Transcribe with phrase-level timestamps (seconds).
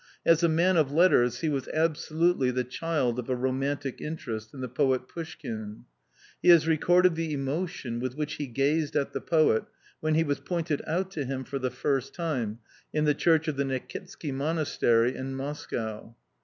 [0.25, 4.59] As a man of letters, he was absolutely the child of a romantic interest in
[4.59, 5.83] the poet Pouschkine.
[6.41, 9.65] He has recorded the emotion with which he gazed at the poet
[9.99, 12.57] when he was pointed out to him for the first time
[12.91, 16.15] in the church of the Nikitsky monastery in Moscow.